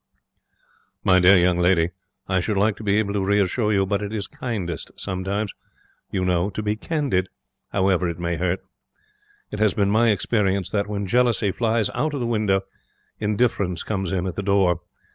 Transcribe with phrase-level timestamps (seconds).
[1.03, 1.91] 'My dear young lady,
[2.27, 5.53] I should like to be able to reassure you; but it is kindest sometimes,
[6.09, 7.29] you know, to be candid,
[7.71, 8.61] however it may hurt.
[9.51, 12.61] It has been my experience that, when jealousy flies out of the window,
[13.19, 14.79] indifference comes in at the door.